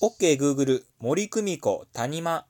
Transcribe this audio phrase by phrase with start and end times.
[0.00, 2.46] OK Google 森久美子谷間